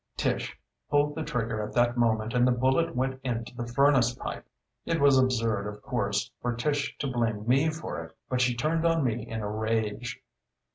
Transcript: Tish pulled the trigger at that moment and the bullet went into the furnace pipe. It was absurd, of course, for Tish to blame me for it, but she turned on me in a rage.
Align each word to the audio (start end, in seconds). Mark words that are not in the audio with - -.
Tish 0.17 0.59
pulled 0.89 1.13
the 1.13 1.21
trigger 1.21 1.61
at 1.61 1.75
that 1.75 1.95
moment 1.95 2.33
and 2.33 2.47
the 2.47 2.51
bullet 2.51 2.95
went 2.95 3.19
into 3.23 3.55
the 3.55 3.67
furnace 3.67 4.15
pipe. 4.15 4.47
It 4.83 4.99
was 4.99 5.15
absurd, 5.19 5.67
of 5.67 5.83
course, 5.83 6.31
for 6.41 6.55
Tish 6.55 6.97
to 6.97 7.05
blame 7.07 7.47
me 7.47 7.69
for 7.69 8.03
it, 8.03 8.17
but 8.27 8.41
she 8.41 8.55
turned 8.55 8.83
on 8.83 9.03
me 9.03 9.27
in 9.27 9.41
a 9.41 9.47
rage. 9.47 10.19